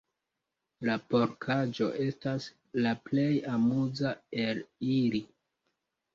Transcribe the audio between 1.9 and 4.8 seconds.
estas la plej amuza el